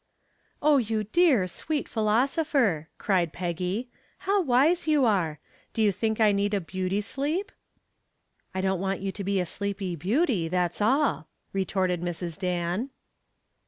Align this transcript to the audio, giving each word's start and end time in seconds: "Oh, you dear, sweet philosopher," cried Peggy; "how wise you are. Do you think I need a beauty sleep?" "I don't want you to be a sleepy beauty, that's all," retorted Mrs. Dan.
"Oh, 0.63 0.77
you 0.77 1.03
dear, 1.03 1.45
sweet 1.45 1.87
philosopher," 1.87 2.89
cried 2.97 3.31
Peggy; 3.31 3.87
"how 4.25 4.41
wise 4.41 4.87
you 4.87 5.05
are. 5.05 5.37
Do 5.75 5.83
you 5.83 5.91
think 5.91 6.19
I 6.19 6.31
need 6.31 6.55
a 6.55 6.59
beauty 6.59 7.01
sleep?" 7.01 7.51
"I 8.51 8.61
don't 8.61 8.79
want 8.81 9.01
you 9.01 9.11
to 9.11 9.23
be 9.23 9.39
a 9.39 9.45
sleepy 9.45 9.95
beauty, 9.95 10.47
that's 10.47 10.81
all," 10.81 11.27
retorted 11.53 12.01
Mrs. 12.01 12.39
Dan. 12.39 12.89